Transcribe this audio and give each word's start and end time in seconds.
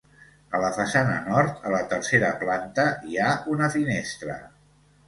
A 0.59 0.61
la 0.63 0.71
façana 0.77 1.17
nord 1.27 1.61
a 1.71 1.75
la 1.75 1.83
tercera 1.93 2.33
planta 2.45 2.89
hi 3.11 3.21
ha 3.27 3.31
una 3.57 3.71
finestra. 3.79 4.43